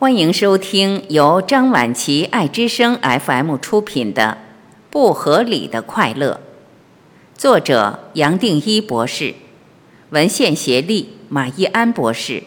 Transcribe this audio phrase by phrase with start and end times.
[0.00, 4.38] 欢迎收听由张晚琪爱之声 FM 出品的
[4.90, 6.40] 《不合理的快乐》，
[7.36, 9.34] 作者杨定一博士，
[10.10, 12.44] 文献协力马一安博士，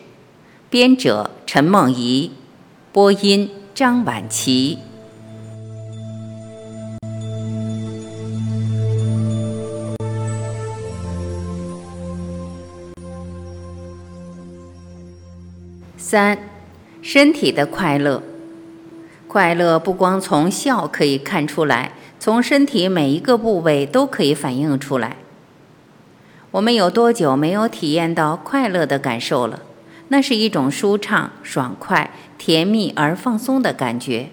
[0.69, 2.31] 编者陈梦怡，
[2.93, 4.77] 播音张晚琪。
[15.97, 16.50] 三。
[17.01, 18.21] 身体的快乐，
[19.27, 25.17] 快乐不光从笑可以看出来，从身体每一个部位都可以反映出来。
[26.51, 29.61] 我们有多久没有体验到快乐的感受了？
[30.09, 34.29] 那是一种舒畅、爽快、甜蜜而放松的感觉。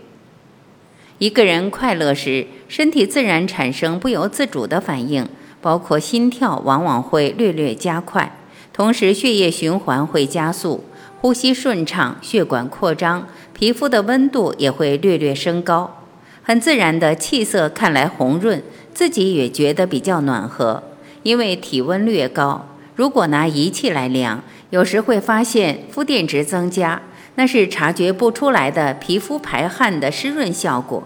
[1.18, 5.26] 一个人快乐时，身体自然产生不由自主的反应，
[5.62, 8.36] 包括心跳往往会略略加快，
[8.72, 10.84] 同时血液循环会加速。
[11.20, 16.04] 呼吸顺畅，血管扩张，皮肤的温度也会略略升高，
[16.44, 18.62] 很自然的气色看来红润，
[18.94, 20.84] 自己也觉得比较暖和。
[21.24, 27.02] 因为体温略高，如果拿仪器来量，有时会发现肤电值增加，
[27.34, 31.02] 那是察觉不出来的皮肤排汗的湿润效果。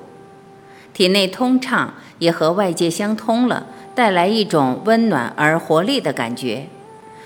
[0.93, 3.65] 体内通畅，也和外界相通了，
[3.95, 6.67] 带来一种温暖而活力的感觉。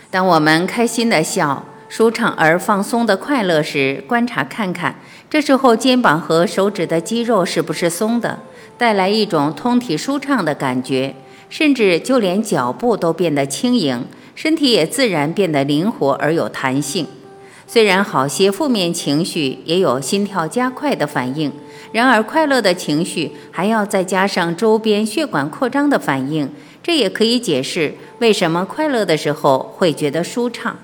[0.08, 1.64] 当我们开心的笑。
[1.96, 4.96] 舒畅而放松的快乐时，观察看看，
[5.30, 8.40] 这时候肩膀和手指的肌肉是不是松的，
[8.76, 11.14] 带来一种通体舒畅的感觉，
[11.48, 17.06] 甚至就连脚步都变得轻盈，身体也自然变得灵活而有弹性。
[17.66, 21.50] 虽然好些负面情绪也有心跳加快的反应，
[21.92, 30.76] 然而快乐的情绪还要再加上周边血管扩张的反应，这也可以解释为什么快乐的时候会觉得舒畅。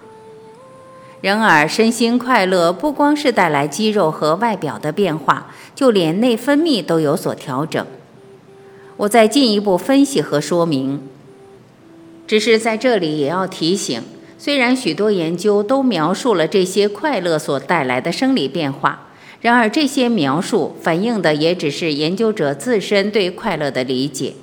[1.22, 7.86] 然而，身心快乐不光是带来肌肉和外表的变化，就连内分泌都有所调整。
[8.96, 11.00] 我再进一步分析和说明。
[12.26, 14.02] 只是在这里也要提醒：
[14.36, 19.06] 虽然许多研究都描述了这些快乐所带来的生理变化，
[19.40, 24.34] 然而这些描述反映的也只是研究者自身对快乐的理解。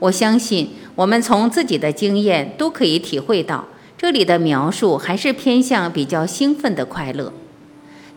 [0.00, 3.66] 我相信，我们从自己的经验都可以体会到。
[3.96, 7.32] 这里的描述还是偏向比较兴奋的快乐。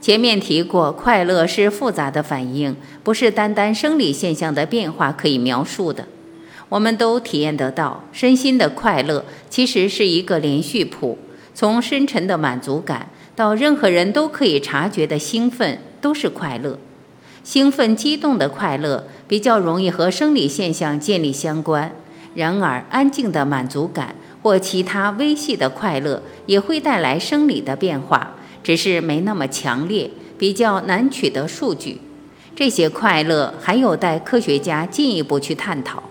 [0.02, 6.08] 前面提过，快乐是复杂的反应，不是单单生理现象的变化可以描述的。
[6.70, 11.18] 我们都体验得到，身心的快乐其实是一个连续谱，
[11.54, 16.78] 从深沉的满足感到任何人都可以察觉的兴奋，都是快乐。
[17.44, 21.92] 兴奋激动的快乐比较容易和生理现象建立相关，
[22.36, 24.16] 然而安静的满足感。
[24.48, 32.00] 或其他微细的快乐也会带来生理的变化，只是没那么强烈，比较难取得数据。
[32.56, 36.02] 这些快乐还有待科学家进一步去探讨。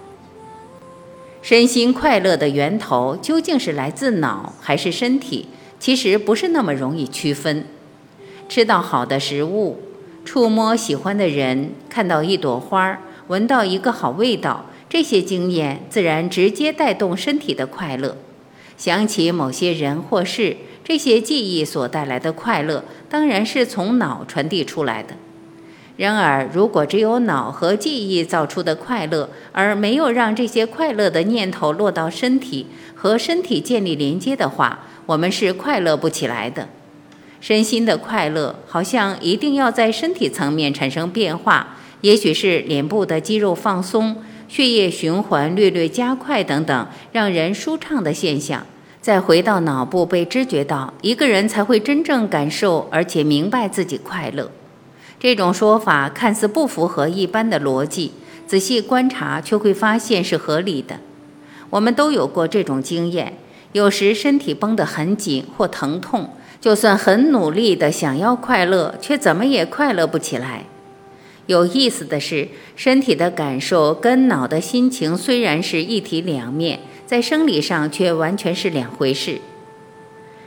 [1.40, 5.46] 身心快乐的源头究竟是来自脑还是身体？
[5.80, 7.64] 其实不是那么容易区分。
[8.50, 9.80] 吃到好的食物，
[10.26, 12.98] 触摸喜欢的人，看到一朵花，
[13.28, 18.16] 闻到一个好味道，这些经验自然直接带动身体的快乐。
[18.76, 25.16] 想起某些人或事，这些记忆所带来的快乐，当然是从脑传递出来的。
[25.96, 36.68] 然而，如果只有脑和记忆造出的快乐，而没有让这些快乐的念头落到身体和身体建立连接的话，我们是快乐不起来的。
[37.40, 44.16] 身心的快乐，好像一定要在身体层面产生变化，也许是脸部的肌肉放松。
[44.48, 48.64] 血液循环略略加快等等，让人舒畅的现象，
[49.00, 54.50] 再回到脑部被知觉到，一个人才会真正感受，而且明白自己快乐。
[55.18, 58.12] 这种说法看似不符合一般的逻辑，
[58.46, 61.00] 仔细观察却会发现是合理的。
[61.70, 63.32] 我们都有过这种经验，
[63.72, 66.30] 有时身体绷得很紧或疼痛，
[66.60, 70.64] 就算很努力的想要快乐，却怎么也快乐不起来。
[71.46, 79.40] 有意思的是，身体的感受跟脑的心情虽然是一体两面，在生理上却完全是两回事。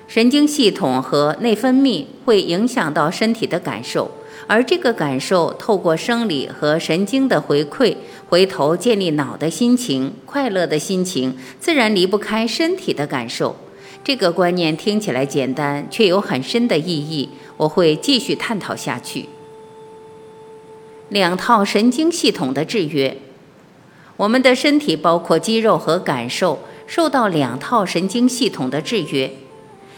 [0.08, 4.12] 神经系统和内分泌会影响到身体的感受，
[4.48, 7.96] 而这个感受透过生理和神经的回馈，
[8.28, 13.56] 回头建立脑的心情，快乐的心情自然离不开身体的感受。
[14.04, 17.30] 这个观念听起来简单，却有很深的意义。
[17.56, 19.30] 我会继续探讨下去。
[21.10, 23.18] 两套神经系统的制约，
[24.16, 29.32] 我们的身体包括肌肉和感受，受到两套神经系统的制约。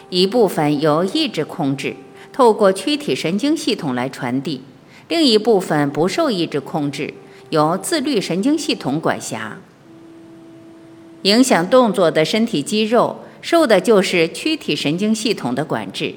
[0.09, 1.95] 一部分由意志控制，
[2.31, 4.61] 透过躯体神经系统来传递；
[5.09, 7.13] 另一部分不受意志控制，
[7.49, 9.57] 由自律神经系统管辖。
[11.23, 16.15] 影响动作的身体肌肉受的就是躯体神经系统的管制。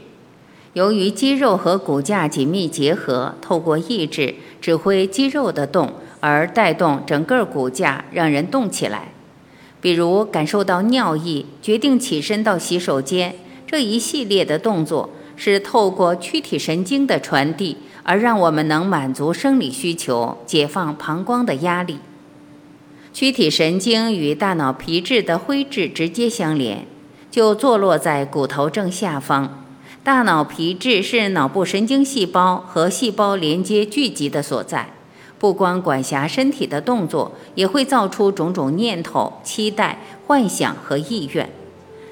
[0.75, 9.13] 由于肌肉和骨架紧密结合，透过意志指挥肌肉的动，而带动整个骨架让人动起来。
[9.81, 13.37] 比如感受到尿意，决定起身到洗手间，
[13.67, 21.99] 这一系列的动作是透过躯体神经的传递，而让我们能满足生理需求，解放膀胱的压力。
[23.13, 26.85] 躯体神经与大脑皮质的灰质直接相连，
[27.31, 29.64] 就坐落在骨头正下方。
[30.05, 34.91] 大脑皮质是脑部神经细胞和细胞连接聚集的所在，
[35.39, 41.49] 不光管辖身体的动作，也会造出种种念头、期待、幻想和意愿。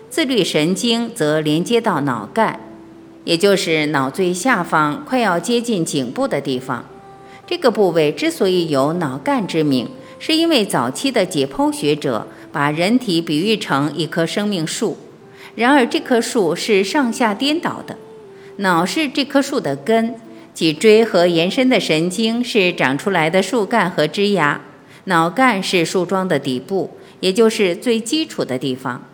[0.09, 2.59] 自律神经则连接到脑干，
[3.25, 6.87] 也就是脑最下方快要接近颈部的地方。
[7.47, 9.87] 这个部位之所以有脑干之名。
[10.19, 14.97] 是因为早期的解剖学者把人体比喻成一棵生命树，
[15.55, 17.97] 然而这棵树是上下颠倒的。
[18.57, 20.15] 脑是这棵树的根，
[20.53, 24.61] 脊椎和延伸的神经是长出来的树干和枝芽，
[25.05, 26.91] 脑干是树桩的底部，
[27.21, 29.05] 也就是最基础的地方。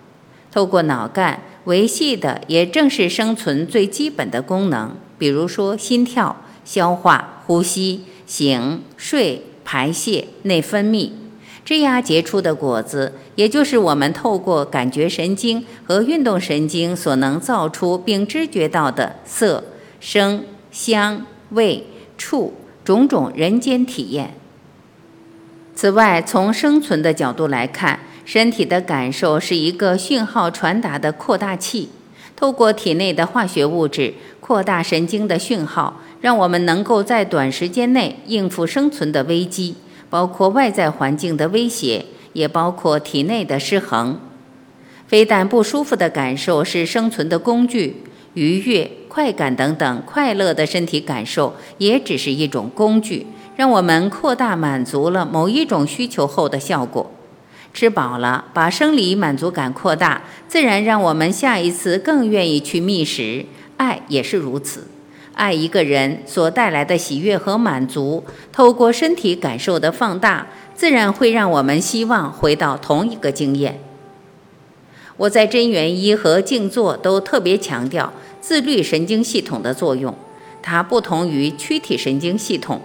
[0.51, 9.43] 透过脑干维系的也正是生存最基本的功能，比如说心跳、消化、呼吸、醒、睡。
[9.71, 11.11] 排泄、内分泌，
[11.69, 19.63] 枝芽结出的果子，也就是我们透过感觉神经和运动神经所能造出并知觉到的色、
[20.01, 21.85] 声、香、味、
[22.17, 24.33] 触种种人间体验。
[25.75, 31.91] 此外，从生存的角度来看，身体的感受是一个讯号传达的扩大器，
[32.35, 36.01] 透过体内的化学物质扩大神经的讯号。
[36.23, 39.77] 让我们能够在短时间内应付生存的危机，
[40.11, 44.21] 包括外在环境的威胁，也包括体内的失衡。
[45.07, 48.03] 非但不舒服的感受是生存的工具，
[48.35, 53.27] 愉悦、快感等等快乐的身体感受也只是一种工具，
[53.57, 57.11] 让我们扩大满足了某一种需求后的效果。
[57.73, 63.47] 吃饱了，把生理满足感扩大，自然让我们下一次更愿意去觅食。
[63.77, 64.88] 爱也是如此。
[65.39, 73.79] 爱一个人所带来的喜悦和满足，透过身体感受的放大，自然会让我们希望回到同一个经验。
[75.17, 80.13] 我在真元一和静坐都特别强调自律神经系统的作用，
[80.61, 82.83] 它不同于躯体神经系统。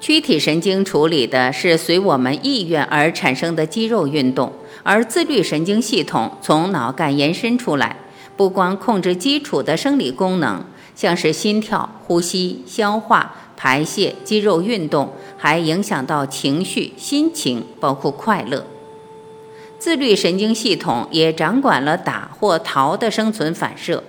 [0.00, 4.52] 躯体神经处理的是随我们意愿而产生的肌肉运动，
[4.82, 7.96] 而自律神经系统从脑干延伸出来，
[8.36, 10.64] 不光控制基础的生理功能。
[10.94, 18.64] 像是心跳、呼吸、消化、排泄、肌肉运动，还影响到情绪、心情，包括快乐。
[19.78, 24.02] 自律神经系统也掌管了打或逃的生存反射。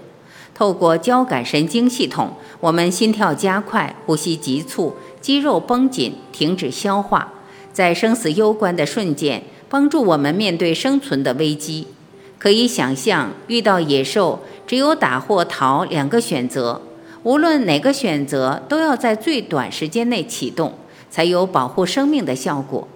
[0.54, 7.34] 透过交感神经系统，我们心跳加快、呼吸急促、肌肉绷紧、停止消化，
[7.74, 11.88] 在生死攸关的瞬间，帮助我们面对生存的危机。
[12.38, 14.40] 可以想象，遇到野兽。
[14.68, 16.82] 只有打或逃两个选择，
[17.24, 20.74] 无论哪个选择都要在最短时间内启动，
[21.10, 22.88] 才有保护生命的效果。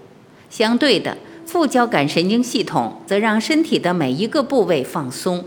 [0.49, 5.43] 相对的，副交感神经系统则让身体的每一个部位放松。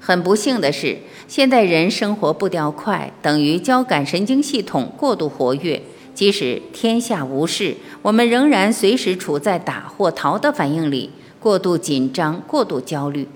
[0.00, 5.82] 很不幸的是，现代人生活步调快，等于交感神经系统过度活跃。
[6.12, 13.28] 即使天下无事，我们仍然随时处在打或逃的反应里，过度紧张，过度焦虑。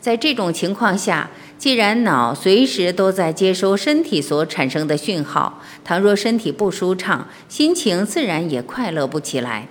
[0.00, 9.68] 在这种情况下，既然脑随时都在接收身体所产生的讯号，倘若身体不舒畅，心情自然也快乐不起来。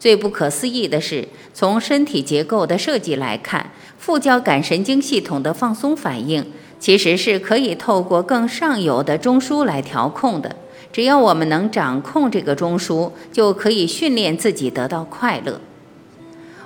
[0.00, 6.44] 最不可思议的是，从身体结构的设计来看，副交感神经系统的放松反应
[6.78, 10.56] 其实是可以透过更上游的中枢来调控的。
[10.92, 15.60] 只要我们能掌控这个中枢，就可以训练自己得到快乐。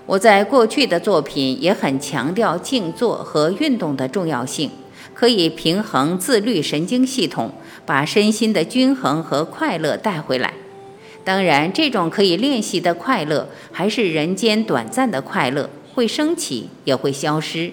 [0.08, 4.70] 我在过去的作品也很强调静坐和运动的重要性，
[5.12, 7.52] 可以平衡自律神经系统，
[7.84, 10.54] 把身心的均衡和快乐带回来。
[11.24, 17.70] 当然，这种可以练习的快乐还是人间短暂的快乐，会升起也会消失。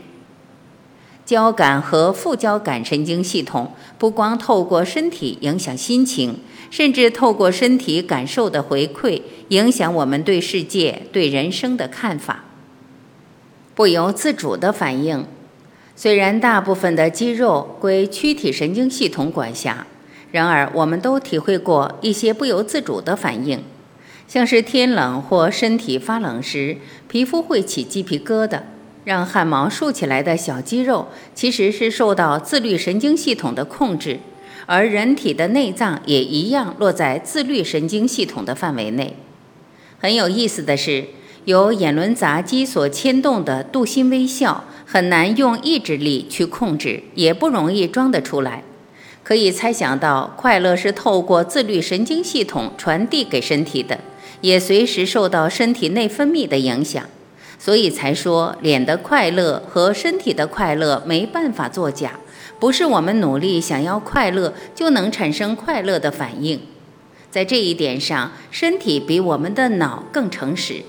[1.26, 6.40] 交感和副交感神经系统不光透过身体影响心情。
[6.72, 12.44] 甚至透过身体感受的回馈，影响我们对世界、对人生的看法。
[13.76, 15.26] 不由自主的反应，
[15.96, 19.86] 虽然大部分的肌肉归躯体神经系统管辖，
[20.32, 23.64] 然而我们都体会过一些不由自主的反应，
[24.28, 26.78] 像是天冷或身体发冷时，
[27.08, 28.60] 皮肤会起鸡皮疙瘩，
[29.06, 34.20] 让汗毛竖起来的小肌肉，其实是受到自律神经系统的控制，
[34.66, 39.16] 而人体的内脏也一样落在自律神经系统的范围内。
[39.98, 41.06] 很有意思的是，
[41.46, 44.66] 由眼轮匝肌所牵动的度心微笑。
[44.88, 48.64] 很难用意志力去控制，也不容易装得出来。
[49.24, 54.00] 可以猜想到，快乐是透过自律神经系统传递给身体的，
[54.42, 57.04] 也随时受到身体内分泌的影响。
[57.58, 62.20] 所以才说，脸的快乐和身体的快乐没办法作假，
[62.60, 66.60] 不是我们努力想要快乐就能产生快乐的反应。
[67.32, 70.84] 在这一点上，身体比我们的脑更诚实。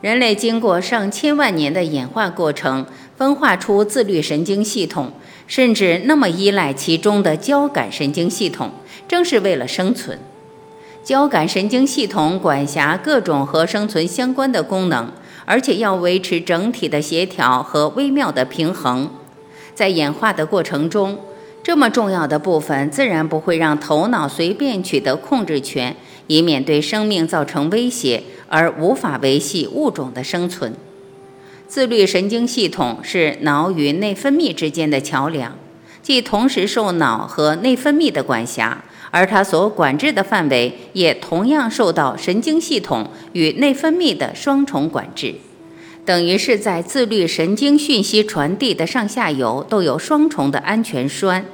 [0.00, 2.86] 人类经过上千万年的演化过程，
[3.16, 5.12] 分化出自律神经系统，
[5.46, 8.70] 甚至那么依赖其中的交感神经系统，
[9.06, 10.18] 正是为了生存。
[11.02, 15.10] 交感神经系统管辖各种和生存相关的功能，
[15.50, 19.10] 而且要维持整体的协调和微妙的平衡。
[19.74, 21.18] 在演化的过程中，
[21.60, 25.96] 这么重要的部分自然不会让头脑随便取得控制权，
[26.28, 28.22] 以免对生命造成威胁。
[28.52, 30.74] 而无法维系物种的生存。
[31.68, 35.56] 自律神经系统是脑与内分泌之间的桥梁，
[36.02, 45.34] 既同时受脑和内分泌的管辖，而它所管制的范围也同样受到神经系统与内分泌的双重管制，
[46.04, 51.44] 等于是在自律神经讯息传递的上下游都有双重的安全栓。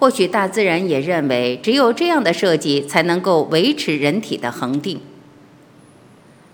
[0.00, 5.00] 或许大自然也认为，只有这样的设计才能够维持人体的恒定。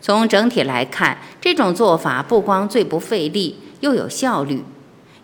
[0.00, 4.62] 从整体来看，这种做法不光最不费力，又有效率。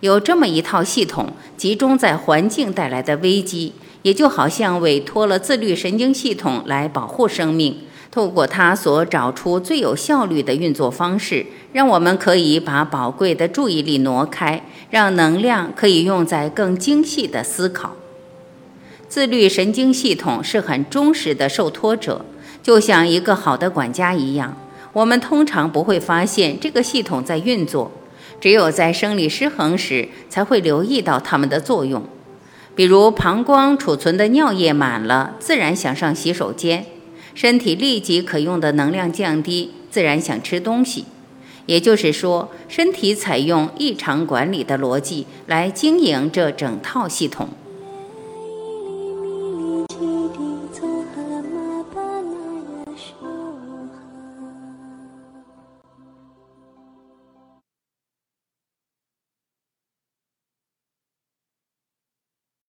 [0.00, 7.76] 有这么一套系统，集中在环境带来的危机，也就好像委托了自律神经系统来保护生命。
[8.10, 17.94] 透过它所找出最有效率的运作方式，让我们可以把宝贵的注意力挪开，让能量可以用在更精细的思考。
[19.08, 22.24] 自律神经系统是很忠实的受托者，
[22.62, 24.56] 就像一个好的管家一样。
[24.92, 27.92] 我们通常不会发现这个系统在运作，
[28.40, 32.02] 只有在生理失衡时才会留意到它们的作用。
[32.80, 36.84] 比如，膀胱储存的尿液满了，自然想上洗手间；
[37.34, 41.04] 身体立即可用的能量降低，自然想吃东西。
[41.66, 47.50] 也就是说，身体采用异常管理的逻辑来经营这整套系统。